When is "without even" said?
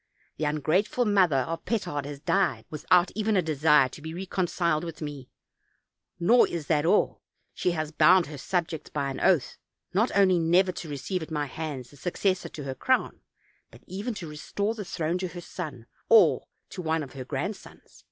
2.71-3.37